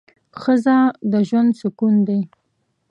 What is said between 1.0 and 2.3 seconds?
د ژوند سکون دی